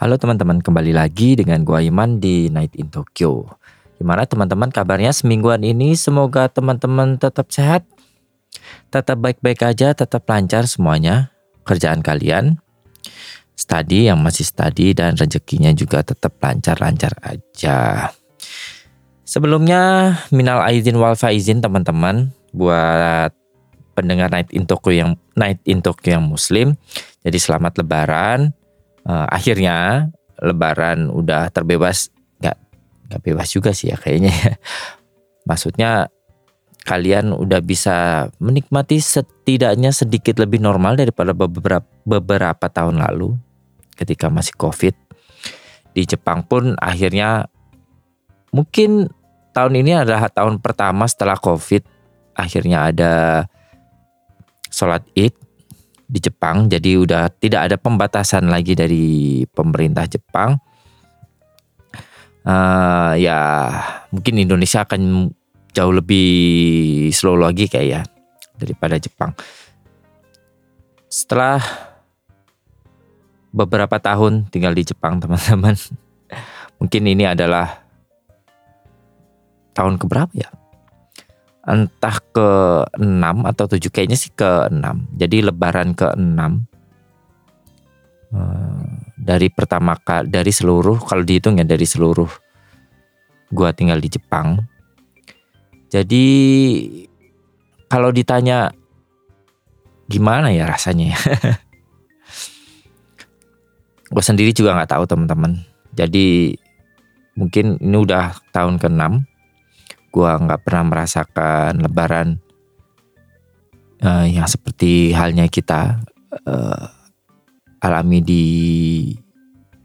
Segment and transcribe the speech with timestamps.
[0.00, 3.44] Halo teman-teman, kembali lagi dengan gua Iman di Night in Tokyo.
[4.00, 5.92] Gimana teman-teman kabarnya semingguan ini?
[5.92, 7.84] Semoga teman-teman tetap sehat,
[8.88, 11.36] tetap baik-baik aja, tetap lancar semuanya
[11.68, 12.64] kerjaan kalian.
[13.52, 18.08] Study yang masih study dan rezekinya juga tetap lancar-lancar aja.
[19.28, 23.36] Sebelumnya minal aizin wal faizin teman-teman buat
[23.92, 26.80] pendengar Night in Tokyo yang Night in Tokyo yang muslim.
[27.20, 28.56] Jadi selamat lebaran
[29.06, 30.08] uh, akhirnya
[30.40, 32.08] Lebaran udah terbebas.
[32.40, 32.56] Nggak
[33.10, 34.32] nggak bebas juga sih ya kayaknya
[35.48, 36.08] maksudnya
[36.80, 43.36] kalian udah bisa menikmati setidaknya sedikit lebih normal daripada beberapa beberapa tahun lalu
[44.00, 44.96] ketika masih covid.
[45.92, 47.50] Di Jepang pun akhirnya
[48.54, 49.12] mungkin
[49.52, 51.84] tahun ini adalah tahun pertama setelah covid.
[52.32, 53.44] Akhirnya ada
[54.72, 55.36] sholat id
[56.10, 56.66] di Jepang.
[56.66, 60.58] Jadi udah tidak ada pembatasan lagi dari pemerintah Jepang.
[62.40, 63.70] Uh, ya
[64.10, 65.28] mungkin Indonesia akan
[65.70, 66.28] jauh lebih
[67.14, 68.00] slow lagi kayak ya
[68.58, 69.30] daripada Jepang.
[71.06, 71.62] Setelah
[73.54, 75.78] beberapa tahun tinggal di Jepang teman-teman
[76.80, 77.82] mungkin ini adalah
[79.74, 80.50] tahun keberapa ya
[81.60, 82.48] entah ke
[82.96, 83.04] 6
[83.44, 84.80] atau 7 kayaknya sih ke 6
[85.16, 86.20] jadi lebaran ke 6
[88.32, 92.28] eh, dari pertama kali dari seluruh kalau dihitung ya dari seluruh
[93.50, 94.62] gua tinggal di Jepang.
[95.90, 96.26] Jadi
[97.90, 98.70] kalau ditanya
[100.06, 101.18] gimana ya rasanya ya?
[104.10, 105.62] Gue sendiri juga nggak tahu teman-teman.
[105.94, 106.54] Jadi
[107.38, 109.02] mungkin ini udah tahun ke-6
[110.10, 112.28] gue nggak pernah merasakan Lebaran
[114.02, 116.02] uh, yang seperti halnya kita
[116.46, 116.84] uh,
[117.80, 118.44] alami di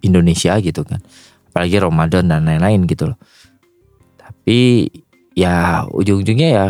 [0.01, 1.01] Indonesia gitu kan,
[1.49, 3.19] apalagi Ramadan dan lain-lain gitu loh.
[4.17, 4.89] Tapi
[5.37, 6.67] ya ujung-ujungnya ya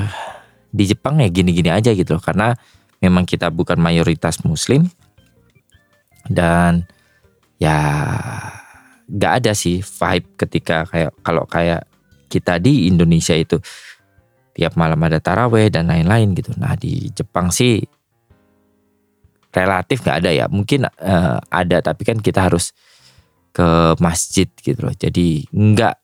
[0.72, 2.56] di Jepang ya gini-gini aja gitu loh, karena
[3.00, 4.88] memang kita bukan mayoritas Muslim
[6.28, 6.88] dan
[7.62, 7.78] ya
[9.06, 11.86] nggak ada sih vibe ketika kayak kalau kayak
[12.36, 13.56] kita di Indonesia itu
[14.56, 16.52] tiap malam ada taraweh dan lain-lain gitu.
[16.60, 17.80] Nah di Jepang sih
[19.56, 20.46] relatif nggak ada ya.
[20.52, 22.76] Mungkin uh, ada tapi kan kita harus
[23.56, 24.96] ke masjid gitu loh.
[24.96, 25.96] Jadi nggak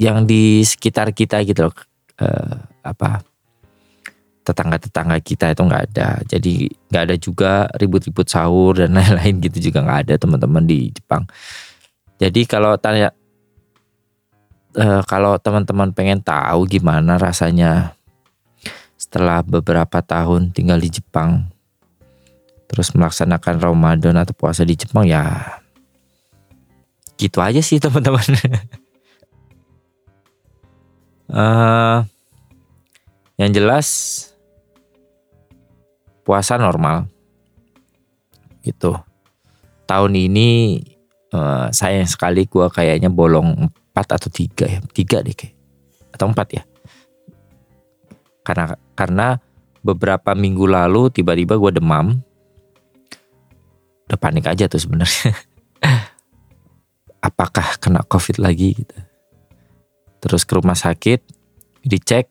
[0.00, 1.76] yang di sekitar kita gitu loh.
[2.14, 3.24] Uh, apa
[4.44, 6.08] tetangga-tetangga kita itu nggak ada.
[6.28, 11.24] Jadi nggak ada juga ribut-ribut sahur dan lain-lain gitu juga nggak ada teman-teman di Jepang.
[12.20, 13.10] Jadi kalau tanya
[14.76, 17.94] uh, kalau teman-teman pengen tahu gimana rasanya
[18.94, 21.50] setelah beberapa tahun tinggal di Jepang
[22.66, 25.62] terus melaksanakan Ramadan atau puasa di Jepang ya
[27.18, 28.24] gitu aja sih teman-teman.
[31.24, 32.04] Uh,
[33.40, 33.88] yang jelas
[36.22, 37.08] puasa normal.
[38.64, 38.96] Gitu.
[39.84, 40.80] Tahun ini
[41.32, 44.82] uh, sayang sekali gue kayaknya bolong empat atau tiga ya?
[44.90, 45.54] Tiga deh kayak.
[46.10, 46.62] Atau empat ya?
[48.42, 49.38] Karena karena
[49.86, 52.18] beberapa minggu lalu tiba-tiba gue demam.
[54.10, 55.38] Udah panik aja tuh sebenarnya.
[57.30, 58.98] Apakah kena covid lagi gitu?
[60.18, 61.22] Terus ke rumah sakit
[61.86, 62.26] dicek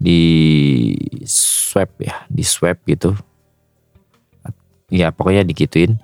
[0.00, 0.96] di
[1.28, 3.12] swab ya di swab gitu.
[4.88, 6.00] Ya pokoknya dikituin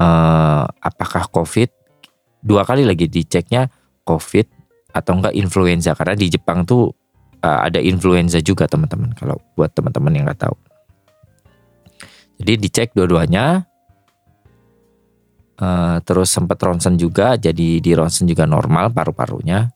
[0.00, 1.68] uh, apakah covid
[2.46, 3.66] dua kali lagi diceknya
[4.06, 4.46] COVID
[4.94, 6.94] atau enggak influenza karena di Jepang tuh
[7.42, 10.56] uh, ada influenza juga teman-teman kalau buat teman-teman yang nggak tahu.
[12.36, 13.64] Jadi dicek dua-duanya,
[15.58, 19.72] uh, terus sempat ronsen juga, jadi di ronsen juga normal paru-parunya,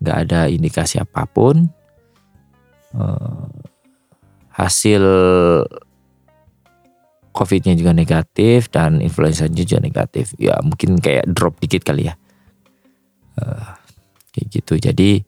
[0.00, 1.68] nggak ada indikasi apa pun.
[2.94, 3.50] Uh,
[4.54, 5.02] hasil
[7.34, 10.38] COVID-nya juga negatif dan influenza-nya juga negatif.
[10.38, 12.14] Ya mungkin kayak drop dikit kali ya.
[13.34, 13.74] Uh,
[14.30, 14.78] kayak gitu.
[14.78, 15.26] Jadi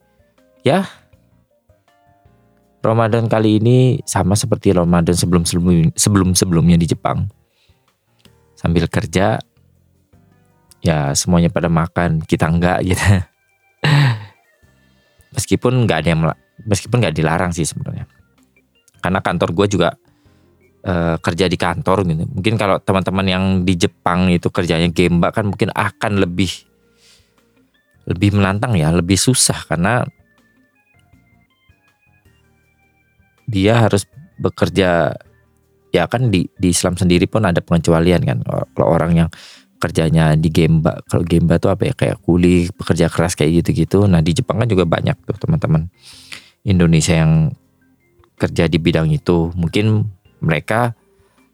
[0.62, 0.86] ya
[2.86, 7.26] Ramadan kali ini sama seperti Ramadan sebelum sebelum sebelum sebelumnya di Jepang.
[8.54, 9.42] Sambil kerja
[10.86, 13.02] ya semuanya pada makan kita enggak gitu
[15.34, 16.22] meskipun nggak ada yang
[16.62, 18.06] meskipun nggak dilarang sih sebenarnya
[19.02, 19.98] karena kantor gue juga
[20.86, 22.24] uh, kerja di kantor gitu.
[22.30, 26.48] Mungkin kalau teman-teman yang di Jepang itu kerjanya gemba kan mungkin akan lebih
[28.06, 30.06] lebih menantang ya lebih susah karena
[33.50, 34.06] dia harus
[34.38, 35.14] bekerja.
[35.94, 38.38] Ya kan di di Islam sendiri pun ada pengecualian kan.
[38.44, 39.28] Kalau orang yang
[39.76, 44.04] kerjanya di Gemba kalau Gemba tuh apa ya kayak kuli pekerja keras kayak gitu-gitu.
[44.04, 45.88] Nah di Jepang kan juga banyak tuh teman-teman
[46.68, 47.48] Indonesia yang
[48.36, 49.52] kerja di bidang itu.
[49.56, 50.94] Mungkin mereka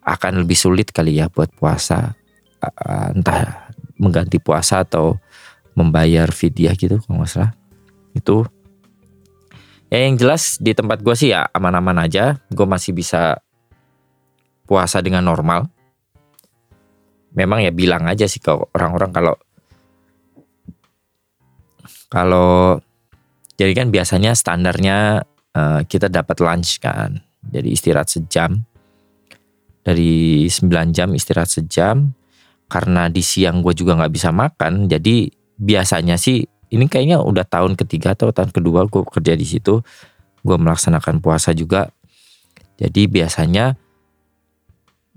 [0.02, 2.14] akan lebih sulit kali ya buat puasa
[3.14, 5.18] entah mengganti puasa atau
[5.78, 7.52] membayar fidyah gitu kalau nggak salah
[8.12, 8.42] itu
[9.88, 13.38] ya yang jelas di tempat gue sih ya aman-aman aja gue masih bisa
[14.66, 15.70] puasa dengan normal
[17.32, 19.34] memang ya bilang aja sih ke orang-orang kalau
[22.12, 22.76] kalau
[23.56, 25.24] jadi kan biasanya standarnya
[25.56, 27.20] uh, kita dapat lunch kan.
[27.46, 28.64] Jadi istirahat sejam.
[29.82, 32.14] Dari 9 jam istirahat sejam.
[32.70, 34.88] Karena di siang gue juga nggak bisa makan.
[34.88, 36.40] Jadi biasanya sih
[36.72, 39.84] ini kayaknya udah tahun ketiga atau tahun kedua gue kerja di situ.
[40.40, 41.92] Gue melaksanakan puasa juga.
[42.80, 43.76] Jadi biasanya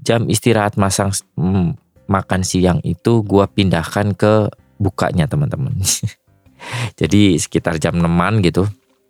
[0.04, 5.74] jam istirahat masang hmm, makan siang itu gue pindahkan ke bukanya teman-teman.
[7.00, 8.06] Jadi sekitar jam 6
[8.44, 8.68] gitu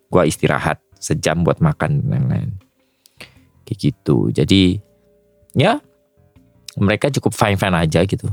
[0.09, 2.51] gue istirahat sejam buat makan dan lain-lain.
[3.67, 4.29] Kayak gitu.
[4.31, 4.79] Jadi
[5.55, 5.79] ya
[6.75, 8.27] mereka cukup fine-fine aja gitu.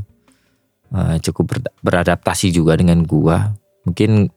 [0.93, 3.57] Uh, cukup ber, beradaptasi juga dengan gua.
[3.89, 4.29] Mungkin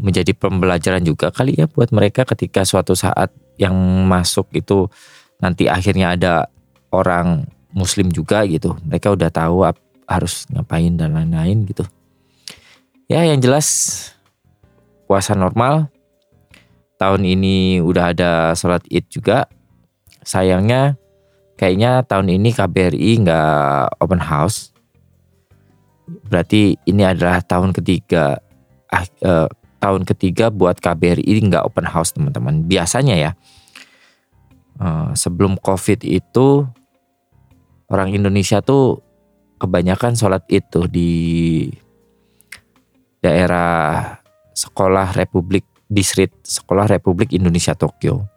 [0.00, 3.30] menjadi pembelajaran juga kali ya buat mereka ketika suatu saat
[3.60, 3.76] yang
[4.08, 4.88] masuk itu
[5.44, 6.48] nanti akhirnya ada
[6.88, 7.44] orang
[7.76, 9.68] muslim juga gitu mereka udah tahu
[10.08, 11.84] harus ngapain dan lain-lain gitu
[13.12, 13.68] ya yang jelas
[15.04, 15.92] puasa normal
[16.96, 19.46] tahun ini udah ada sholat id juga
[20.24, 20.96] sayangnya
[21.60, 24.72] kayaknya tahun ini KBRI nggak open house
[26.32, 28.40] berarti ini adalah tahun ketiga
[28.88, 33.30] ah, eh, tahun ketiga buat KBRI nggak open house teman-teman biasanya ya
[34.80, 36.64] eh, sebelum covid itu
[37.92, 39.04] orang Indonesia tuh
[39.60, 41.12] kebanyakan sholat itu di
[43.20, 44.16] daerah
[44.56, 48.30] sekolah Republik Distrik Sekolah Republik Indonesia Tokyo.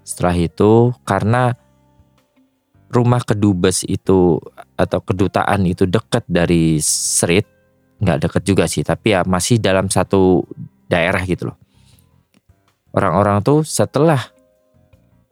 [0.00, 1.52] Setelah itu karena
[2.92, 4.36] rumah kedubes itu
[4.76, 7.48] atau kedutaan itu dekat dari street,
[8.04, 10.44] nggak dekat juga sih, tapi ya masih dalam satu
[10.92, 11.56] daerah gitu loh.
[12.92, 14.20] Orang-orang tuh setelah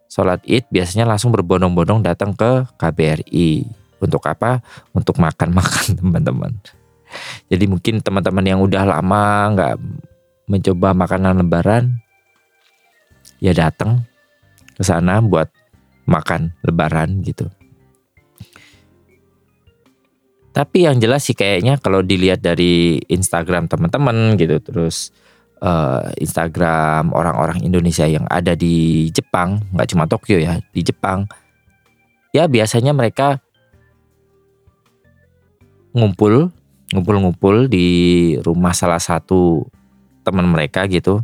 [0.09, 3.79] sholat id biasanya langsung berbondong-bondong datang ke KBRI.
[4.01, 4.65] Untuk apa?
[4.97, 6.57] Untuk makan-makan teman-teman.
[7.53, 9.75] Jadi mungkin teman-teman yang udah lama nggak
[10.49, 12.01] mencoba makanan lebaran,
[13.39, 14.09] ya datang
[14.75, 15.53] ke sana buat
[16.11, 17.47] makan lebaran gitu.
[20.51, 25.15] Tapi yang jelas sih kayaknya kalau dilihat dari Instagram teman-teman gitu, terus
[25.63, 31.31] uh, Instagram orang-orang Indonesia yang ada di Jepang, nggak cuma Tokyo ya, di Jepang.
[32.35, 33.39] Ya biasanya mereka
[35.95, 36.51] ngumpul,
[36.91, 37.89] ngumpul-ngumpul di
[38.43, 39.71] rumah salah satu
[40.27, 41.23] teman mereka gitu,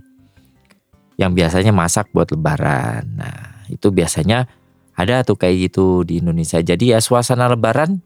[1.18, 3.10] yang biasanya masak buat Lebaran.
[3.18, 4.46] Nah itu biasanya
[4.96, 6.58] ada tuh kayak gitu di Indonesia.
[6.64, 8.00] Jadi ya suasana Lebaran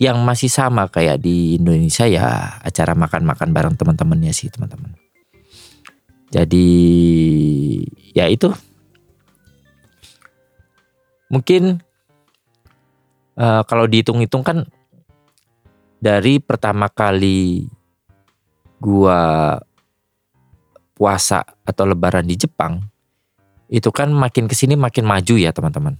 [0.00, 4.96] yang masih sama kayak di Indonesia ya acara makan-makan bareng teman-temannya sih teman-teman.
[6.32, 6.68] Jadi
[8.16, 8.48] ya itu
[11.28, 11.84] mungkin
[13.36, 14.64] uh, kalau dihitung-hitung kan
[16.00, 17.68] dari pertama kali
[18.80, 19.60] gua
[20.96, 22.91] puasa atau lebaran di Jepang
[23.72, 25.96] itu kan makin ke sini makin maju ya teman-teman.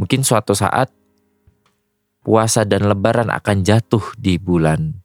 [0.00, 0.88] Mungkin suatu saat
[2.24, 4.96] puasa dan lebaran akan jatuh di bulan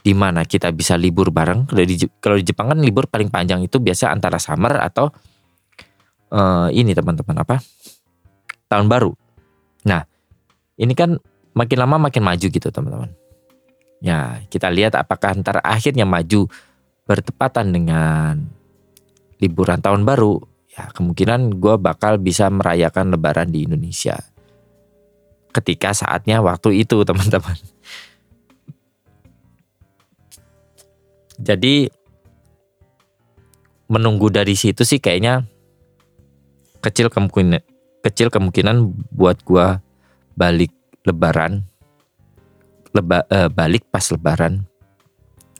[0.00, 1.68] di mana kita bisa libur bareng.
[1.68, 5.12] Kalau di, kalau di Jepang kan libur paling panjang itu biasa antara summer atau
[6.32, 7.60] uh, ini teman-teman apa
[8.72, 9.12] tahun baru.
[9.84, 10.08] Nah
[10.80, 11.20] ini kan
[11.52, 13.12] makin lama makin maju gitu teman-teman.
[14.00, 16.48] Ya kita lihat apakah antara akhirnya maju
[17.04, 18.59] bertepatan dengan
[19.40, 20.38] liburan tahun baru.
[20.70, 24.20] Ya kemungkinan gue bakal bisa merayakan lebaran di Indonesia
[25.50, 27.58] ketika saatnya waktu itu teman-teman.
[31.40, 31.88] Jadi
[33.90, 35.48] menunggu dari situ sih kayaknya
[36.78, 37.64] kecil kemungkinan
[38.06, 39.82] kecil kemungkinan buat gua
[40.36, 40.70] balik
[41.04, 41.64] lebaran
[42.92, 44.62] leba, uh, balik pas lebaran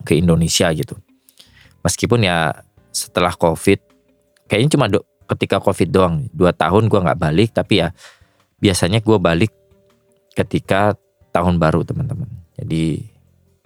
[0.04, 0.96] ke Indonesia gitu.
[1.80, 3.78] Meskipun ya setelah COVID,
[4.46, 6.14] kayaknya cuma do, ketika COVID doang.
[6.34, 7.94] Dua tahun gue nggak balik, tapi ya
[8.58, 9.52] biasanya gue balik
[10.34, 10.94] ketika
[11.30, 12.28] tahun baru teman-teman.
[12.58, 13.02] Jadi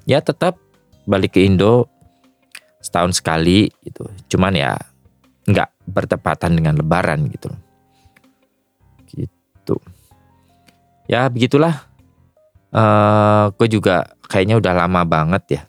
[0.04, 0.60] ya tetap
[1.08, 1.88] balik ke Indo
[2.80, 4.04] setahun sekali gitu.
[4.36, 4.76] Cuman ya
[5.48, 7.50] nggak bertepatan dengan Lebaran gitu.
[9.08, 9.76] Gitu.
[11.08, 11.88] Ya begitulah.
[12.74, 15.62] Uh, gue juga kayaknya udah lama banget ya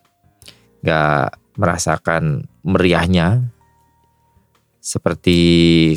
[0.81, 3.45] nggak merasakan meriahnya
[4.81, 5.38] seperti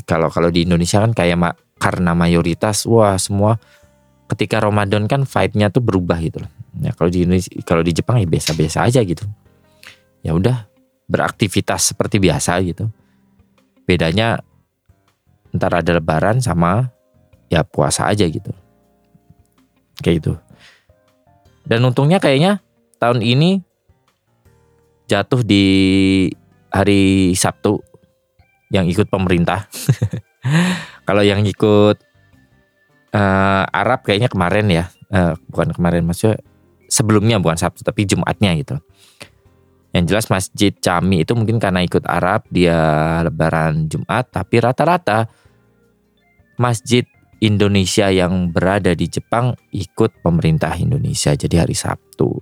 [0.04, 3.56] kalau kalau di Indonesia kan kayak mak karena mayoritas wah semua
[4.28, 6.52] ketika Ramadan kan vibe-nya tuh berubah gitu loh.
[6.84, 9.24] Ya kalau di Indonesia, kalau di Jepang ya biasa-biasa aja gitu.
[10.20, 10.68] Ya udah
[11.08, 12.92] beraktivitas seperti biasa gitu.
[13.88, 14.44] Bedanya
[15.56, 16.92] ntar ada lebaran sama
[17.48, 18.52] ya puasa aja gitu.
[20.04, 20.32] Kayak gitu.
[21.64, 22.60] Dan untungnya kayaknya
[23.00, 23.64] tahun ini
[25.08, 25.64] jatuh di
[26.68, 27.80] hari Sabtu
[28.68, 29.68] yang ikut pemerintah.
[31.08, 31.96] Kalau yang ikut
[33.16, 36.36] uh, Arab kayaknya kemarin ya, uh, bukan kemarin maksudnya
[36.88, 38.76] sebelumnya bukan Sabtu tapi Jumatnya gitu.
[39.96, 42.76] Yang jelas Masjid Cami itu mungkin karena ikut Arab dia
[43.24, 45.24] Lebaran Jumat, tapi rata-rata
[46.60, 47.08] masjid
[47.38, 52.36] Indonesia yang berada di Jepang ikut pemerintah Indonesia jadi hari Sabtu.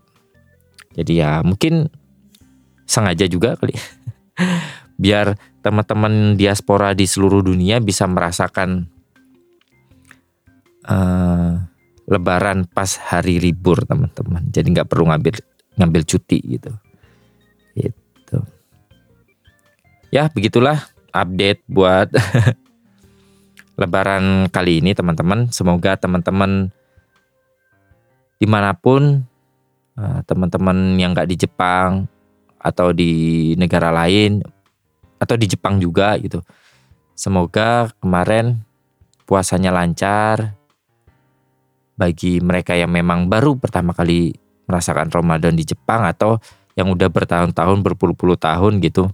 [0.97, 1.87] Jadi ya mungkin
[2.88, 3.76] sengaja juga kali
[5.02, 8.88] biar teman-teman diaspora di seluruh dunia bisa merasakan
[10.87, 11.59] uh,
[12.07, 14.47] Lebaran pas hari libur teman-teman.
[14.55, 15.43] Jadi nggak perlu ngambil
[15.75, 16.71] ngambil cuti gitu.
[17.75, 18.38] Gitu.
[20.14, 22.14] Ya begitulah update buat
[23.81, 25.50] Lebaran kali ini teman-teman.
[25.50, 26.71] Semoga teman-teman
[28.38, 29.26] di mana pun
[29.99, 32.07] eh, teman-teman yang nggak di Jepang
[32.66, 34.42] atau di negara lain
[35.23, 36.42] atau di Jepang juga gitu.
[37.14, 38.58] Semoga kemarin
[39.23, 40.58] puasanya lancar,
[41.96, 44.37] bagi mereka yang memang baru pertama kali
[44.68, 46.37] merasakan Ramadan di Jepang atau
[46.76, 49.08] yang udah bertahun-tahun berpuluh-puluh tahun gitu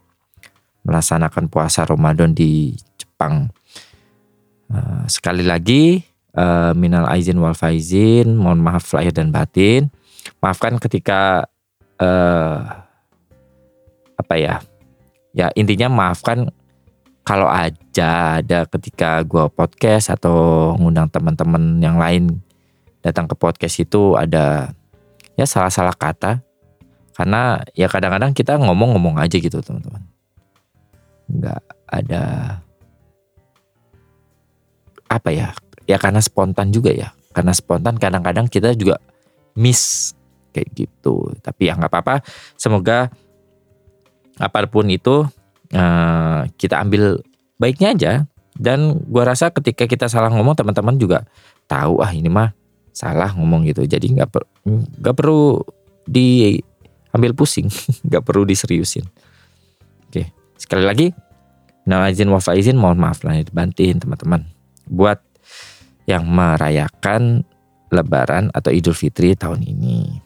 [0.83, 3.55] melaksanakan puasa Ramadan di Jepang.
[4.67, 6.03] Uh, sekali lagi
[6.35, 9.95] uh, minal aizin wal faizin, mohon maaf lahir dan batin.
[10.43, 11.47] Maafkan ketika
[12.03, 12.82] uh,
[14.23, 14.63] apa ya?
[15.35, 16.49] Ya intinya maafkan
[17.23, 22.43] kalau aja ada ketika gue podcast atau ngundang teman-teman yang lain
[23.03, 24.75] datang ke podcast itu ada
[25.39, 26.43] ya salah-salah kata.
[27.13, 30.03] Karena ya kadang-kadang kita ngomong-ngomong aja gitu teman-teman.
[31.29, 31.63] Nggak
[31.93, 32.23] ada
[35.13, 35.53] apa ya
[35.85, 37.13] ya karena spontan juga ya.
[37.33, 39.01] Karena spontan kadang-kadang kita juga
[39.57, 40.13] miss
[40.53, 41.33] kayak gitu.
[41.41, 42.25] Tapi ya nggak apa-apa.
[42.57, 43.09] Semoga
[44.39, 45.27] apa pun itu
[45.75, 47.21] uh, kita ambil
[47.57, 48.13] baiknya aja.
[48.53, 51.25] Dan gua rasa ketika kita salah ngomong teman-teman juga
[51.65, 52.53] tahu ah ini mah
[52.93, 53.89] salah ngomong gitu.
[53.89, 55.65] Jadi nggak per, nggak perlu
[56.05, 57.73] diambil pusing
[58.07, 59.09] nggak perlu diseriusin.
[60.09, 60.29] Oke
[60.61, 61.09] sekali lagi
[61.83, 64.47] nah izin wafa izin mohon maaf lah dibantiin teman-teman.
[64.87, 65.25] Buat
[66.07, 67.47] yang merayakan
[67.93, 70.17] Lebaran atau Idul Fitri tahun ini.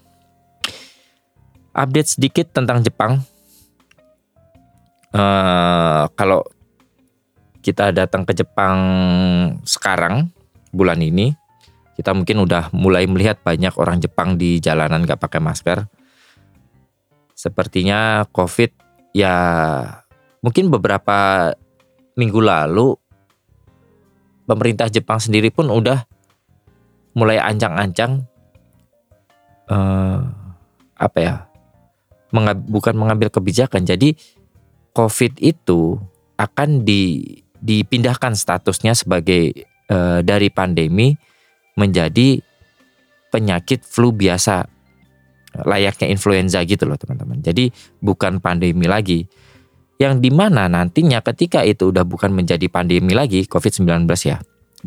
[1.75, 3.27] Update sedikit tentang Jepang
[5.13, 6.43] uh, kalau
[7.61, 8.79] kita datang ke Jepang
[9.67, 10.31] sekarang
[10.71, 11.35] bulan ini
[11.97, 15.89] kita mungkin udah mulai melihat banyak orang Jepang di jalanan gak pakai masker.
[17.33, 18.71] Sepertinya COVID
[19.17, 19.37] ya
[20.45, 21.51] mungkin beberapa
[22.21, 22.97] minggu lalu
[24.45, 26.05] pemerintah Jepang sendiri pun udah
[27.17, 28.29] mulai ancang-ancang
[29.73, 30.21] uh,
[30.97, 31.35] apa ya
[32.29, 34.13] mengab, bukan mengambil kebijakan jadi
[34.97, 36.01] COVID itu
[36.41, 37.21] akan di,
[37.61, 39.53] dipindahkan statusnya sebagai
[39.93, 41.13] uh, dari pandemi
[41.77, 42.41] menjadi
[43.29, 44.65] penyakit flu biasa
[45.69, 47.45] layaknya influenza gitu loh teman-teman.
[47.45, 47.69] Jadi
[48.01, 49.29] bukan pandemi lagi.
[49.97, 54.41] Yang di mana nantinya ketika itu udah bukan menjadi pandemi lagi COVID-19 ya.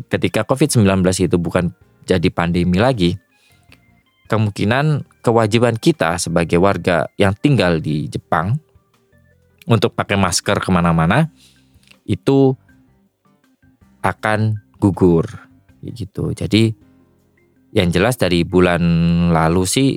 [0.06, 0.86] Ketika COVID-19
[1.26, 1.74] itu bukan
[2.06, 3.18] jadi pandemi lagi,
[4.30, 8.62] kemungkinan kewajiban kita sebagai warga yang tinggal di Jepang
[9.70, 11.30] untuk pakai masker ke mana-mana
[12.02, 12.58] itu
[14.02, 15.30] akan gugur
[15.86, 16.34] gitu.
[16.34, 16.74] Jadi
[17.70, 18.82] yang jelas dari bulan
[19.30, 19.88] lalu sih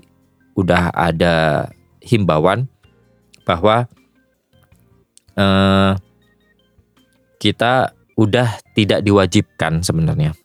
[0.54, 1.66] udah ada
[2.06, 2.70] himbauan
[3.42, 3.90] bahwa
[5.34, 5.92] eh,
[7.42, 10.38] kita udah tidak diwajibkan sebenarnya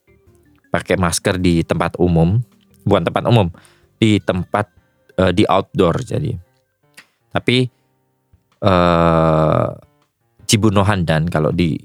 [0.73, 2.41] pakai masker di tempat umum,
[2.89, 3.53] bukan tempat umum,
[4.01, 4.73] di tempat
[5.19, 6.39] uh, di outdoor jadi
[7.35, 7.69] tapi
[10.49, 11.77] Cibunohan dan kalau di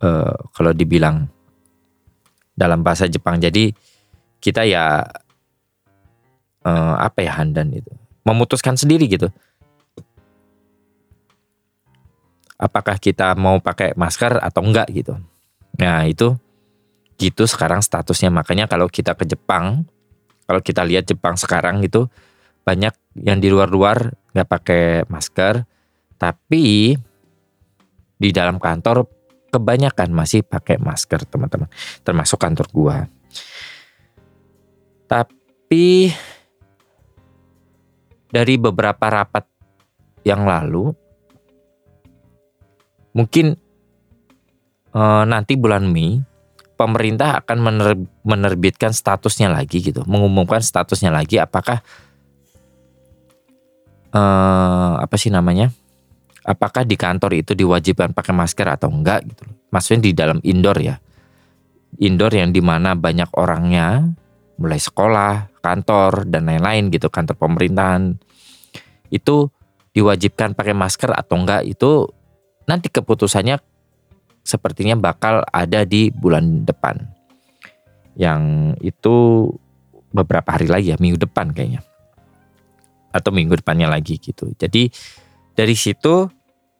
[0.00, 1.26] uh, kalau dibilang
[2.54, 3.42] dalam bahasa Jepang.
[3.42, 3.74] Jadi
[4.38, 5.02] kita ya
[6.64, 7.90] uh, apa ya handan itu?
[8.22, 9.28] Memutuskan sendiri gitu.
[12.56, 15.18] Apakah kita mau pakai masker atau enggak gitu.
[15.82, 16.38] Nah itu
[17.18, 18.30] gitu sekarang statusnya.
[18.30, 19.82] Makanya kalau kita ke Jepang
[20.46, 22.06] kalau kita lihat Jepang sekarang itu
[22.62, 25.66] banyak yang di luar-luar nggak pakai masker
[26.22, 26.94] tapi
[28.14, 29.02] di dalam kantor
[29.50, 31.66] kebanyakan masih pakai masker teman-teman.
[32.06, 32.96] Termasuk kantor gua.
[35.10, 36.14] Tapi
[38.30, 39.44] dari beberapa rapat
[40.22, 40.94] yang lalu
[43.12, 43.58] mungkin
[44.94, 46.22] uh, nanti bulan Mei
[46.78, 47.58] pemerintah akan
[48.22, 50.06] menerbitkan statusnya lagi gitu.
[50.06, 51.82] Mengumumkan statusnya lagi apakah
[54.14, 55.74] uh, apa sih namanya?
[56.42, 61.00] Apakah di kantor itu diwajibkan pakai masker atau enggak gitu Maksudnya di dalam indoor ya.
[61.96, 64.04] Indoor yang di mana banyak orangnya,
[64.60, 68.20] mulai sekolah, kantor dan lain-lain gitu, kantor pemerintahan
[69.12, 69.48] itu
[69.92, 72.08] diwajibkan pakai masker atau enggak itu
[72.64, 73.60] nanti keputusannya
[74.44, 77.00] sepertinya bakal ada di bulan depan.
[78.12, 78.42] Yang
[78.84, 79.14] itu
[80.12, 81.80] beberapa hari lagi ya, minggu depan kayaknya
[83.12, 84.50] atau minggu depannya lagi gitu.
[84.56, 84.88] Jadi
[85.52, 86.28] dari situ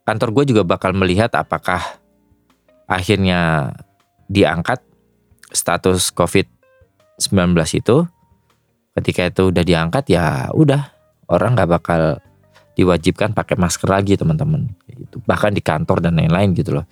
[0.03, 1.81] kantor gue juga bakal melihat apakah
[2.91, 3.73] akhirnya
[4.27, 4.83] diangkat
[5.53, 7.97] status COVID-19 itu.
[8.93, 10.93] Ketika itu udah diangkat ya udah
[11.33, 12.21] orang nggak bakal
[12.77, 14.69] diwajibkan pakai masker lagi teman-teman.
[14.85, 15.21] Gitu.
[15.25, 16.87] Bahkan di kantor dan lain-lain gitu loh.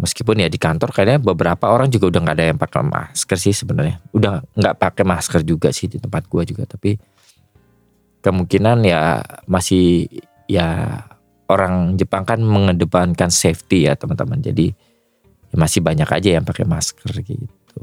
[0.00, 3.54] Meskipun ya di kantor kayaknya beberapa orang juga udah nggak ada yang pakai masker sih
[3.54, 3.98] sebenarnya.
[4.14, 6.64] Udah nggak pakai masker juga sih di tempat gue juga.
[6.66, 6.94] Tapi
[8.22, 9.18] kemungkinan ya
[9.50, 10.06] masih
[10.50, 10.98] ya
[11.46, 14.42] orang Jepang kan mengedepankan safety ya teman-teman.
[14.42, 14.74] Jadi
[15.50, 17.82] ya masih banyak aja yang pakai masker gitu.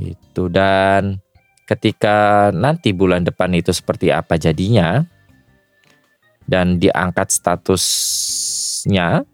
[0.00, 1.20] Itu dan
[1.68, 5.04] ketika nanti bulan depan itu seperti apa jadinya
[6.48, 9.26] dan diangkat statusnya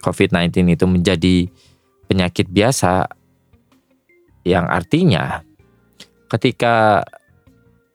[0.00, 1.36] COVID-19 itu menjadi
[2.08, 3.04] penyakit biasa
[4.44, 5.44] yang artinya
[6.32, 7.04] ketika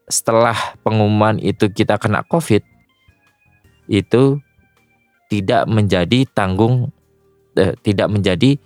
[0.09, 2.61] setelah pengumuman itu kita kena COVID
[3.89, 4.37] itu
[5.27, 6.93] tidak menjadi tanggung
[7.57, 8.61] eh, tidak menjadi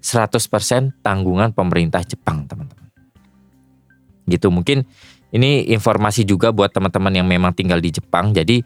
[0.00, 2.88] 100% tanggungan pemerintah Jepang, teman-teman.
[4.24, 4.88] Gitu mungkin
[5.30, 8.32] ini informasi juga buat teman-teman yang memang tinggal di Jepang.
[8.32, 8.64] Jadi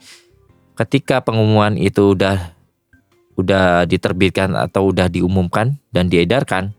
[0.79, 2.55] ketika pengumuman itu udah
[3.35, 6.71] udah diterbitkan atau udah diumumkan dan diedarkan,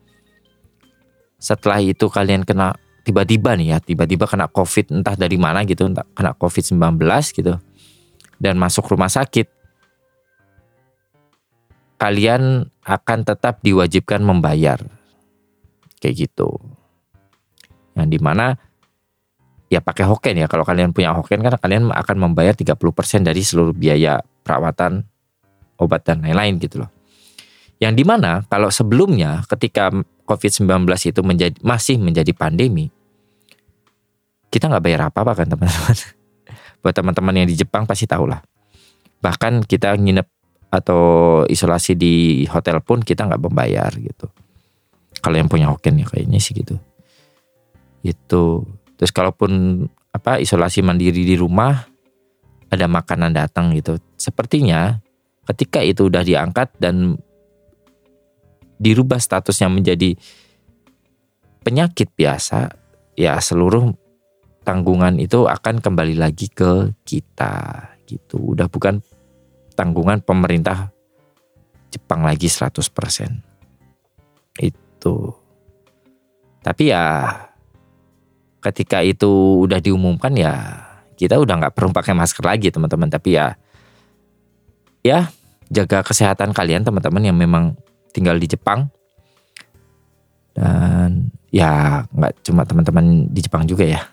[1.36, 6.08] setelah itu kalian kena tiba-tiba nih ya tiba-tiba kena covid entah dari mana gitu entah
[6.18, 6.98] kena covid 19
[7.38, 7.54] gitu
[8.40, 9.56] dan masuk rumah sakit
[11.96, 14.78] kalian akan tetap diwajibkan membayar.
[16.00, 16.60] Kayak gitu.
[17.96, 18.60] Yang di mana
[19.72, 20.48] ya pakai hoken ya.
[20.52, 22.78] Kalau kalian punya hoken kan kalian akan membayar 30%
[23.26, 25.02] dari seluruh biaya perawatan
[25.80, 26.92] obat dan lain-lain gitu loh.
[27.80, 29.92] Yang di mana kalau sebelumnya ketika
[30.30, 32.88] COVID-19 itu menjadi, masih menjadi pandemi,
[34.48, 36.15] kita nggak bayar apa-apa kan teman-teman.
[36.86, 38.46] Buat teman-teman yang di Jepang pasti tahu lah.
[39.26, 40.30] Bahkan kita nginep
[40.70, 41.02] atau
[41.50, 44.30] isolasi di hotel pun kita nggak membayar gitu.
[45.18, 46.78] Kalau yang punya hoken ya kayaknya sih gitu.
[48.06, 48.70] Itu.
[49.02, 49.82] Terus kalaupun
[50.14, 51.90] apa isolasi mandiri di rumah
[52.70, 53.98] ada makanan datang gitu.
[54.14, 55.02] Sepertinya
[55.50, 57.18] ketika itu udah diangkat dan
[58.78, 60.14] dirubah statusnya menjadi
[61.66, 62.78] penyakit biasa,
[63.18, 63.90] ya seluruh
[64.66, 68.58] tanggungan itu akan kembali lagi ke kita gitu.
[68.58, 69.00] Udah bukan
[69.78, 70.90] tanggungan pemerintah
[71.94, 72.74] Jepang lagi 100%.
[74.60, 75.16] Itu.
[76.66, 77.30] Tapi ya
[78.60, 80.82] ketika itu udah diumumkan ya
[81.14, 83.08] kita udah nggak perlu pakai masker lagi teman-teman.
[83.14, 83.54] Tapi ya
[85.06, 85.30] ya
[85.70, 87.78] jaga kesehatan kalian teman-teman yang memang
[88.10, 88.90] tinggal di Jepang
[90.58, 94.04] dan ya nggak cuma teman-teman di Jepang juga ya.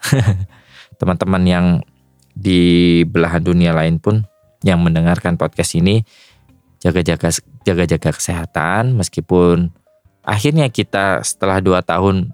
[1.03, 1.67] Teman-teman yang
[2.39, 4.23] di belahan dunia lain pun
[4.63, 6.07] yang mendengarkan podcast ini
[6.79, 7.35] jaga-jaga
[7.67, 9.75] jaga-jaga kesehatan meskipun
[10.23, 12.31] akhirnya kita setelah dua tahun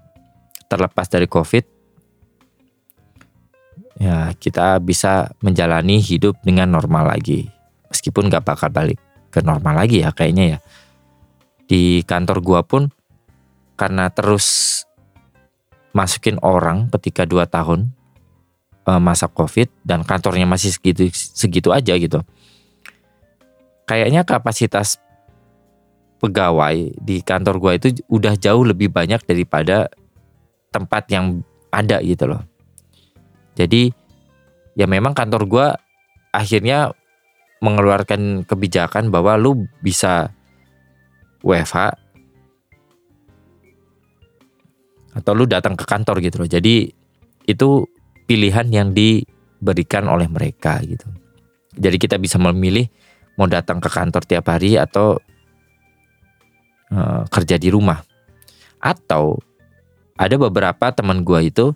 [0.69, 1.65] terlepas dari covid
[3.99, 7.51] ya kita bisa menjalani hidup dengan normal lagi.
[7.91, 9.01] Meskipun nggak bakal balik
[9.33, 10.59] ke normal lagi ya kayaknya ya.
[11.67, 12.93] Di kantor gua pun
[13.75, 14.81] karena terus
[15.93, 17.89] masukin orang ketika dua tahun
[18.85, 22.21] uh, masa covid dan kantornya masih segitu segitu aja gitu.
[23.89, 25.01] Kayaknya kapasitas
[26.21, 29.89] pegawai di kantor gua itu udah jauh lebih banyak daripada
[30.69, 31.41] tempat yang
[31.73, 32.41] ada gitu loh.
[33.57, 33.89] Jadi
[34.77, 35.67] ya memang kantor gua
[36.29, 36.93] akhirnya
[37.59, 40.31] mengeluarkan kebijakan bahwa lu bisa
[41.43, 41.97] WFH
[45.15, 46.49] atau lu datang ke kantor gitu loh.
[46.49, 46.89] Jadi
[47.49, 47.69] itu
[48.29, 51.09] pilihan yang diberikan oleh mereka gitu.
[51.73, 52.85] Jadi kita bisa memilih
[53.39, 55.17] mau datang ke kantor tiap hari atau
[56.93, 58.03] uh, kerja di rumah.
[58.79, 59.39] Atau
[60.19, 61.71] ada beberapa teman gua itu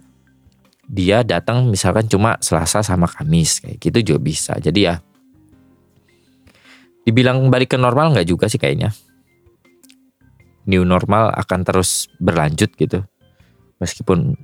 [0.83, 4.53] dia datang misalkan cuma Selasa sama Kamis kayak gitu juga bisa.
[4.59, 4.99] Jadi ya
[7.07, 8.91] dibilang balik ke normal nggak juga sih kayaknya.
[10.63, 13.03] New normal akan terus berlanjut gitu.
[13.83, 14.39] Meskipun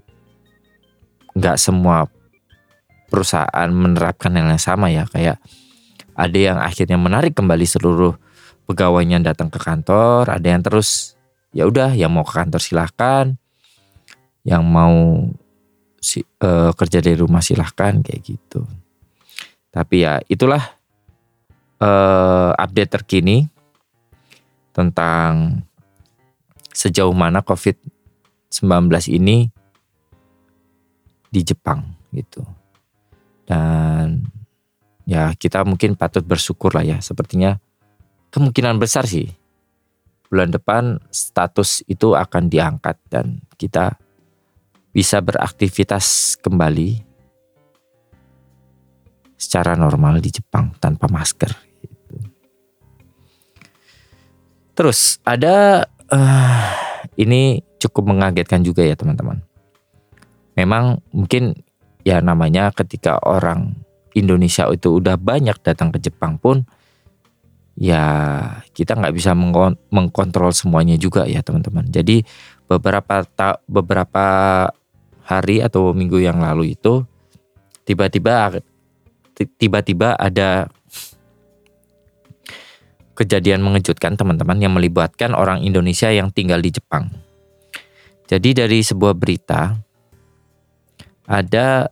[1.39, 2.11] nggak semua
[3.07, 5.39] perusahaan menerapkan yang sama ya kayak
[6.19, 8.13] ada yang akhirnya menarik kembali seluruh
[8.67, 11.15] pegawainya datang ke kantor, ada yang terus
[11.55, 13.39] ya udah yang mau ke kantor silahkan,
[14.43, 15.25] yang mau
[15.97, 18.67] si, uh, kerja dari rumah silahkan kayak gitu.
[19.71, 20.61] Tapi ya itulah
[21.79, 23.47] uh, update terkini
[24.75, 25.63] tentang
[26.75, 27.98] sejauh mana COVID-19
[29.09, 29.47] ini
[31.29, 32.41] di Jepang gitu.
[33.45, 34.25] Dan
[35.05, 36.97] ya kita mungkin patut bersyukur lah ya.
[37.01, 37.57] Sepertinya
[38.33, 39.29] kemungkinan besar sih
[40.29, 43.97] bulan depan status itu akan diangkat dan kita
[44.93, 47.01] bisa beraktivitas kembali
[49.39, 51.49] secara normal di Jepang tanpa masker.
[51.81, 52.15] Gitu.
[54.77, 56.69] Terus ada uh,
[57.17, 59.41] ini cukup mengagetkan juga ya teman-teman.
[60.59, 61.55] Memang mungkin
[62.03, 63.79] ya namanya ketika orang
[64.11, 66.67] Indonesia itu udah banyak datang ke Jepang pun
[67.79, 68.03] ya
[68.75, 69.31] kita nggak bisa
[69.89, 71.87] mengkontrol semuanya juga ya teman-teman.
[71.87, 72.27] Jadi
[72.67, 74.25] beberapa ta beberapa
[75.23, 77.07] hari atau minggu yang lalu itu
[77.87, 78.59] tiba-tiba
[79.55, 80.67] tiba-tiba ada
[83.15, 87.28] kejadian mengejutkan teman-teman yang melibatkan orang Indonesia yang tinggal di Jepang.
[88.29, 89.73] Jadi dari sebuah berita
[91.25, 91.89] ada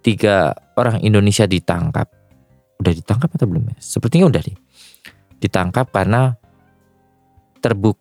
[0.00, 2.08] tiga orang Indonesia ditangkap.
[2.80, 3.76] Udah ditangkap atau belum ya?
[3.76, 4.56] Sepertinya udah deh.
[5.36, 6.32] Ditangkap karena
[7.60, 8.00] terbuk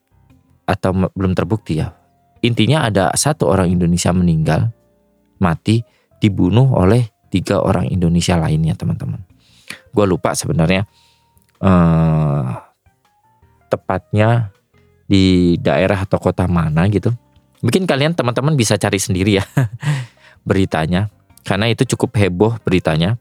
[0.63, 1.99] atau belum terbukti ya
[2.39, 4.71] intinya ada satu orang Indonesia meninggal,
[5.39, 5.83] mati,
[6.19, 9.21] dibunuh oleh tiga orang Indonesia lainnya teman-teman.
[9.91, 10.87] Gue lupa sebenarnya
[11.61, 12.47] eh,
[13.69, 14.51] tepatnya
[15.09, 17.11] di daerah atau kota mana gitu.
[17.59, 19.45] Mungkin kalian teman-teman bisa cari sendiri ya
[20.49, 21.11] beritanya,
[21.43, 23.19] karena itu cukup heboh beritanya.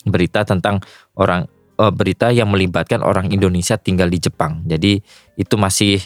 [0.00, 0.80] Berita tentang
[1.18, 1.44] orang
[1.76, 4.64] eh, berita yang melibatkan orang Indonesia tinggal di Jepang.
[4.64, 5.02] Jadi
[5.36, 6.00] itu masih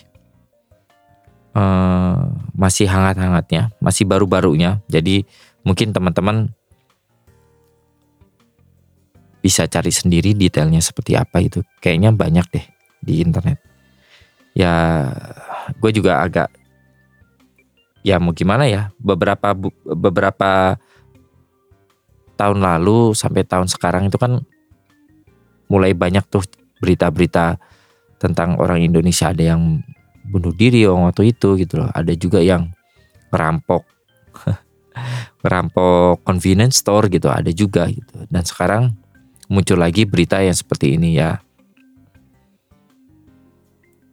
[1.55, 2.19] uh,
[2.53, 4.83] masih hangat-hangatnya, masih baru-barunya.
[4.91, 5.25] Jadi
[5.63, 6.53] mungkin teman-teman
[9.41, 11.63] bisa cari sendiri detailnya seperti apa itu.
[11.81, 12.67] Kayaknya banyak deh
[13.01, 13.59] di internet.
[14.55, 15.11] Ya,
[15.83, 16.49] gue juga agak
[18.05, 19.57] ya mau gimana ya beberapa
[19.97, 20.77] beberapa
[22.37, 24.45] tahun lalu sampai tahun sekarang itu kan
[25.73, 26.45] mulai banyak tuh
[26.79, 27.57] berita-berita
[28.21, 29.81] tentang orang Indonesia ada yang
[30.29, 31.91] bunuh diri waktu itu gitu loh.
[31.93, 32.73] Ada juga yang
[33.29, 33.85] merampok
[35.45, 38.25] merampok convenience store gitu ada juga gitu.
[38.29, 38.97] Dan sekarang
[39.49, 41.41] muncul lagi berita yang seperti ini ya.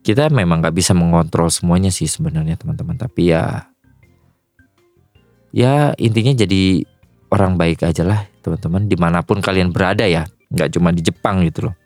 [0.02, 2.98] Kita memang nggak bisa mengontrol semuanya sih sebenarnya teman-teman.
[2.98, 3.70] Tapi ya,
[5.52, 6.82] ya intinya jadi
[7.32, 8.88] orang baik aja lah teman-teman.
[8.88, 11.76] Di mana pun kalian berada ya, nggak cuma di Jepang gitu loh.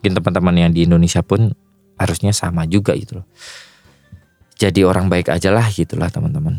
[0.00, 1.52] Mungkin teman-teman yang di Indonesia pun
[2.00, 3.26] harusnya sama juga gitu loh.
[4.60, 6.56] Jadi orang baik aja lah gitulah teman-teman.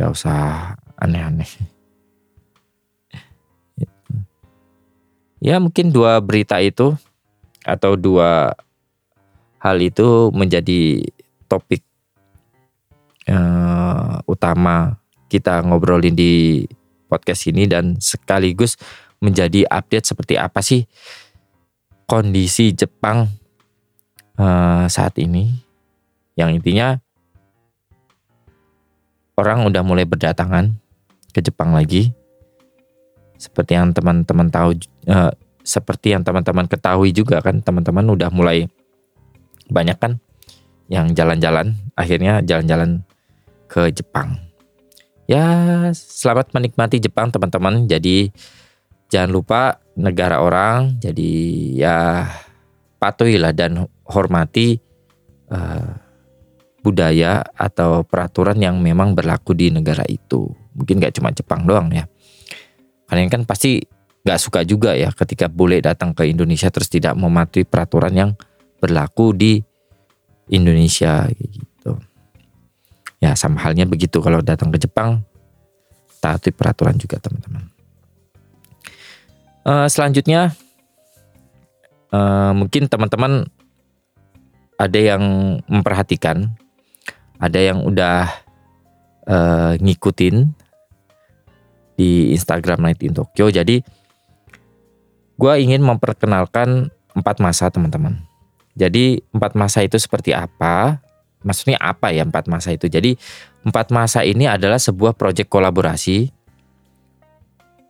[0.00, 1.48] Gak usah aneh-aneh.
[5.40, 6.96] Ya mungkin dua berita itu
[7.64, 8.56] atau dua
[9.60, 11.04] hal itu menjadi
[11.48, 11.84] topik
[13.90, 16.64] uh, utama kita ngobrolin di
[17.10, 18.78] podcast ini dan sekaligus
[19.18, 20.86] menjadi update seperti apa sih
[22.06, 23.30] kondisi Jepang
[24.38, 25.50] uh, saat ini.
[26.34, 26.98] Yang intinya
[29.38, 30.74] orang udah mulai berdatangan
[31.30, 32.10] ke Jepang lagi.
[33.38, 34.76] Seperti yang teman-teman tahu
[35.06, 38.66] uh, seperti yang teman-teman ketahui juga kan teman-teman udah mulai
[39.70, 40.18] banyak kan
[40.90, 41.78] yang jalan-jalan.
[41.94, 43.06] Akhirnya jalan-jalan
[43.70, 44.50] ke Jepang
[45.30, 45.46] ya
[45.94, 47.86] selamat menikmati Jepang teman-teman.
[47.86, 48.34] Jadi
[49.06, 50.98] jangan lupa negara orang.
[50.98, 51.30] Jadi
[51.78, 52.26] ya
[52.98, 54.74] patuhilah dan hormati
[55.54, 55.94] uh,
[56.82, 60.50] budaya atau peraturan yang memang berlaku di negara itu.
[60.74, 62.10] Mungkin gak cuma Jepang doang ya.
[63.06, 63.78] Kalian kan pasti
[64.26, 68.30] gak suka juga ya ketika boleh datang ke Indonesia terus tidak mematuhi peraturan yang
[68.82, 69.62] berlaku di
[70.50, 71.30] Indonesia.
[73.20, 75.20] Ya sama halnya begitu kalau datang ke Jepang
[76.20, 77.68] taati peraturan juga teman-teman.
[79.60, 80.56] Uh, selanjutnya
[82.12, 83.48] uh, mungkin teman-teman
[84.80, 85.22] ada yang
[85.68, 86.48] memperhatikan,
[87.36, 88.32] ada yang udah
[89.28, 90.48] uh, ngikutin
[92.00, 93.52] di Instagram Night in Tokyo.
[93.52, 93.84] Jadi
[95.36, 98.24] gue ingin memperkenalkan empat masa teman-teman.
[98.72, 101.04] Jadi empat masa itu seperti apa?
[101.40, 102.84] Maksudnya apa ya empat masa itu?
[102.86, 103.16] Jadi
[103.64, 106.28] empat masa ini adalah sebuah proyek kolaborasi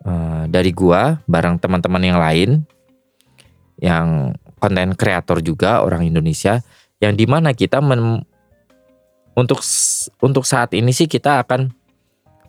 [0.07, 2.51] uh, dari gua bareng teman-teman yang lain
[3.81, 6.61] yang konten kreator juga orang Indonesia
[7.01, 8.23] yang di mana kita men,
[9.35, 9.59] untuk
[10.21, 11.73] untuk saat ini sih kita akan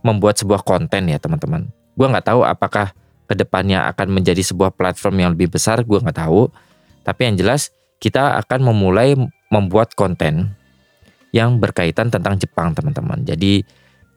[0.06, 1.72] membuat sebuah konten ya teman-teman.
[1.98, 2.94] Gua nggak tahu apakah
[3.26, 6.52] ke depannya akan menjadi sebuah platform yang lebih besar, gua nggak tahu.
[7.02, 9.18] Tapi yang jelas kita akan memulai
[9.50, 10.61] membuat konten
[11.32, 13.24] yang berkaitan tentang Jepang teman-teman.
[13.24, 13.63] Jadi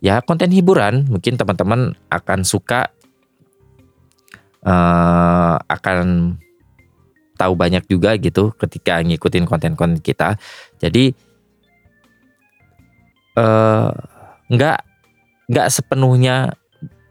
[0.03, 2.90] ya konten hiburan mungkin teman-teman akan suka
[4.66, 6.37] uh, akan
[7.35, 10.38] tahu banyak juga gitu ketika ngikutin konten-konten kita.
[10.79, 11.14] Jadi
[13.38, 13.90] uh,
[14.50, 14.79] nggak
[15.50, 16.55] nggak sepenuhnya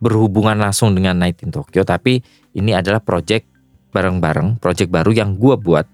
[0.03, 2.19] berhubungan langsung dengan Night in Tokyo, tapi
[2.51, 3.47] ini adalah project
[3.95, 5.87] bareng-bareng, project baru yang gue buat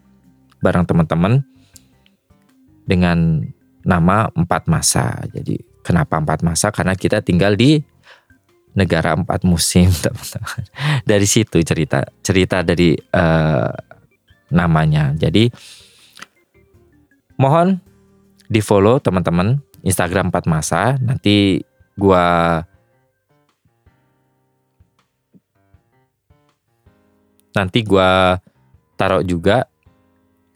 [0.65, 1.45] bareng teman-teman
[2.89, 3.45] dengan
[3.89, 5.25] nama empat masa.
[5.33, 6.69] Jadi kenapa empat masa?
[6.69, 7.81] Karena kita tinggal di
[8.77, 10.61] negara empat musim, teman-teman.
[11.01, 13.73] Dari situ cerita cerita dari uh,
[14.53, 15.17] namanya.
[15.17, 15.49] Jadi
[17.41, 17.81] mohon
[18.45, 21.01] di follow teman-teman Instagram empat masa.
[21.01, 21.65] Nanti
[21.97, 22.61] gua
[27.57, 28.37] nanti gua
[28.93, 29.65] taruh juga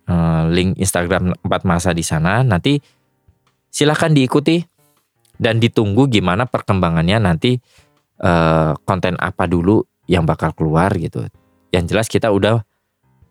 [0.03, 2.43] Eh, link Instagram 4 masa di sana.
[2.43, 2.75] Nanti
[3.73, 4.61] silahkan diikuti
[5.41, 7.57] dan ditunggu gimana perkembangannya nanti
[8.21, 11.25] uh, konten apa dulu yang bakal keluar gitu.
[11.73, 12.61] Yang jelas kita udah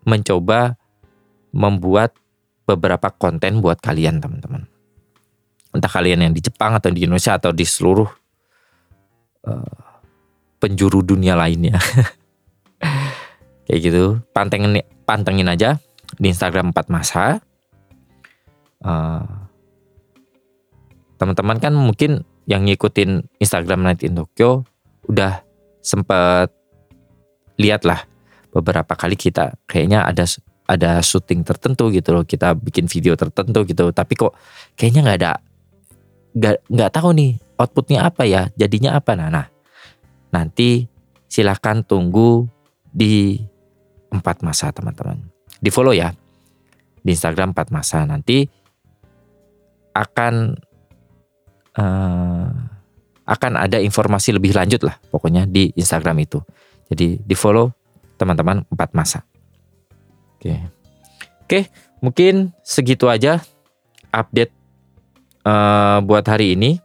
[0.02, 0.74] mencoba
[1.54, 2.18] membuat
[2.66, 4.66] beberapa konten buat kalian teman-teman.
[5.72, 8.10] Entah kalian yang di Jepang atau di Indonesia atau di seluruh
[9.46, 9.78] uh,
[10.58, 11.78] penjuru dunia lainnya.
[13.70, 15.78] Kayak gitu, pantengin pantengin aja
[16.18, 17.38] di Instagram 4 masa.
[18.82, 19.41] Uh,
[21.22, 24.66] teman-teman kan mungkin yang ngikutin Instagram Night in Tokyo
[25.06, 25.46] udah
[25.78, 26.50] sempet
[27.62, 28.02] lihat lah
[28.50, 29.54] beberapa kali kita.
[29.70, 30.26] Kayaknya ada
[30.66, 33.94] ada syuting tertentu gitu loh kita bikin video tertentu gitu.
[33.94, 34.34] Tapi kok
[34.74, 35.32] kayaknya nggak ada
[36.34, 39.14] nggak nggak tahu nih outputnya apa ya jadinya apa.
[39.14, 39.46] Nah, nah
[40.34, 40.90] nanti
[41.30, 42.50] silahkan tunggu
[42.90, 43.38] di
[44.10, 45.22] empat masa teman-teman.
[45.62, 46.10] Di follow ya
[46.98, 48.02] di Instagram 4 masa.
[48.02, 48.42] Nanti
[49.94, 50.58] akan
[51.78, 52.48] uh,
[53.22, 56.42] akan ada informasi lebih lanjut lah pokoknya di Instagram itu.
[56.90, 57.70] Jadi di follow
[58.18, 59.24] teman-teman 4 masa.
[60.36, 60.54] Oke.
[61.46, 61.60] Oke
[62.02, 63.40] mungkin segitu aja
[64.10, 64.52] update
[65.46, 66.82] uh, buat hari ini.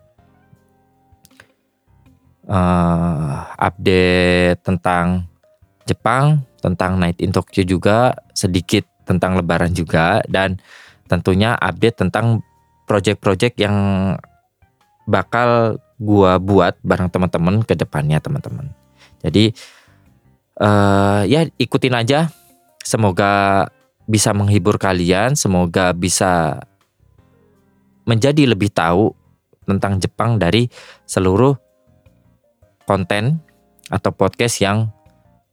[2.47, 5.28] Uh, update tentang
[5.84, 10.60] Jepang tentang Night in Tokyo juga, sedikit tentang Lebaran juga, dan
[11.08, 12.43] tentunya update tentang
[12.88, 13.76] project-project yang
[15.08, 18.70] bakal gua buat bareng teman-teman ke depannya teman-teman.
[19.24, 19.56] Jadi
[20.62, 22.30] uh, ya ikutin aja.
[22.84, 23.67] Semoga
[24.08, 26.63] bisa menghibur kalian, semoga bisa
[28.08, 29.12] menjadi lebih tahu
[29.67, 30.72] tentang Jepang dari
[31.04, 31.52] seluruh
[32.88, 33.43] konten
[33.91, 34.88] atau podcast yang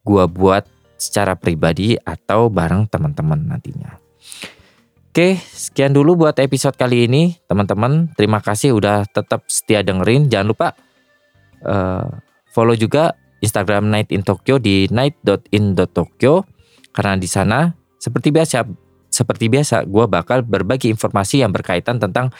[0.07, 0.63] gua buat
[0.95, 4.04] secara pribadi atau bareng teman-teman nantinya.
[5.15, 8.11] Oke, sekian dulu buat episode kali ini, teman-teman.
[8.19, 10.27] Terima kasih udah tetap setia dengerin.
[10.27, 10.75] Jangan lupa
[11.63, 12.19] uh,
[12.51, 16.43] follow juga Instagram Night in Tokyo di night.in.tokyo
[16.91, 18.67] karena di sana seperti biasa
[19.07, 22.35] seperti biasa gue bakal berbagi informasi yang berkaitan tentang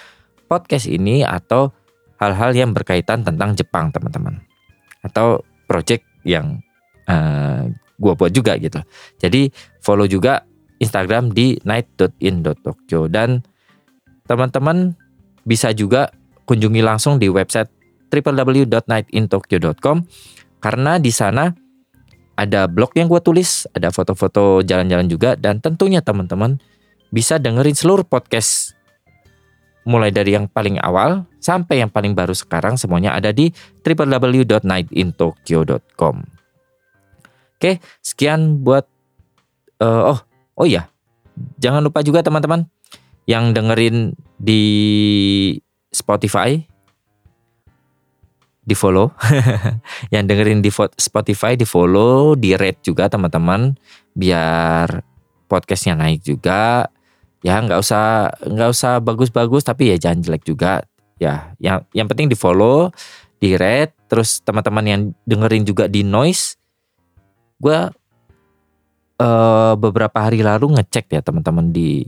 [0.51, 1.71] podcast ini atau
[2.19, 4.43] hal-hal yang berkaitan tentang Jepang teman-teman
[5.07, 6.59] atau project yang
[7.07, 7.71] uh,
[8.03, 8.83] gue buat juga gitu.
[9.23, 10.43] Jadi follow juga
[10.83, 13.43] Instagram di night.in.tokyo dan
[14.27, 14.97] teman-teman
[15.45, 16.09] bisa juga
[16.49, 17.69] kunjungi langsung di website
[18.09, 19.97] www.nightintokyo.com
[20.61, 21.53] karena di sana
[22.35, 26.59] ada blog yang gue tulis, ada foto-foto jalan-jalan juga dan tentunya teman-teman
[27.15, 28.75] bisa dengerin seluruh podcast
[29.87, 33.53] mulai dari yang paling awal sampai yang paling baru sekarang semuanya ada di
[33.85, 36.17] www.nightintokyo.com.
[37.55, 38.83] Oke, sekian buat
[39.79, 40.21] uh, oh
[40.59, 40.91] oh ya.
[41.59, 42.67] Jangan lupa juga teman-teman
[43.27, 44.63] yang dengerin di
[45.91, 46.59] Spotify
[48.65, 49.13] di follow
[50.15, 53.77] yang dengerin di Spotify di follow di rate juga teman-teman
[54.17, 55.05] biar
[55.45, 56.89] podcastnya naik juga
[57.45, 60.81] ya nggak usah nggak usah bagus-bagus tapi ya jangan jelek juga
[61.21, 62.89] ya yang yang penting di follow
[63.37, 66.57] di rate terus teman-teman yang dengerin juga di noise
[67.61, 67.93] gue
[69.21, 72.07] uh, beberapa hari lalu ngecek ya teman-teman di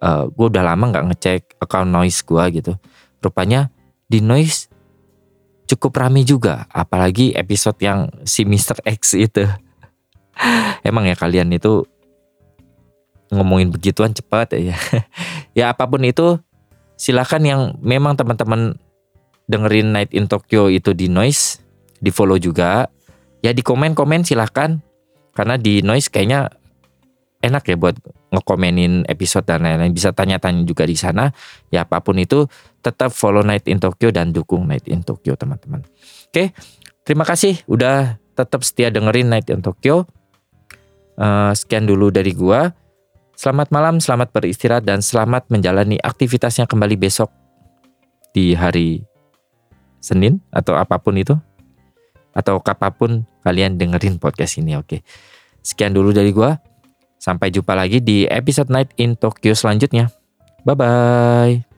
[0.00, 2.72] uh, eh, gue udah lama nggak ngecek account noise gue gitu.
[3.20, 3.72] Rupanya
[4.06, 4.70] di noise
[5.66, 8.80] cukup rame juga apalagi episode yang si Mr.
[8.86, 9.44] X itu.
[10.88, 11.84] Emang ya kalian itu
[13.32, 14.76] ngomongin begituan cepat ya.
[15.56, 16.36] Ya apa pun itu
[17.00, 18.76] silakan yang memang teman-teman
[19.48, 21.64] dengerin Night in Tokyo itu di Noise
[21.96, 22.92] di follow juga.
[23.40, 24.84] Ya di komen-komen silahkan
[25.36, 26.48] karena di Noise kayaknya
[27.44, 28.00] enak ya buat
[28.32, 29.92] ngekomenin episode dan lain-lain.
[29.92, 31.28] Bisa tanya-tanya juga di sana.
[31.68, 32.48] Ya apa pun itu
[32.80, 35.84] tetap follow Night in Tokyo dan dukung Night in Tokyo teman-teman.
[36.32, 36.56] Oke
[37.04, 37.60] terima kasih.
[37.68, 40.08] Udah tetap setia dengerin Night in Tokyo.
[41.16, 42.72] Uh, sekian dulu dari gua.
[43.36, 47.28] Selamat malam selamat beristirahat dan selamat menjalani aktivitasnya kembali besok
[48.32, 49.04] di hari
[50.00, 51.36] Senin atau apa pun itu
[52.36, 55.00] atau kapan pun kalian dengerin podcast ini oke
[55.64, 56.60] sekian dulu dari gua
[57.26, 60.14] Sampai jumpa lagi di episode Night in Tokyo selanjutnya.
[60.62, 61.75] Bye bye.